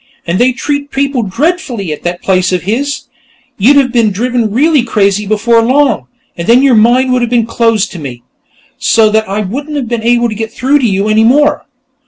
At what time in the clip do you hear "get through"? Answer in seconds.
10.33-10.79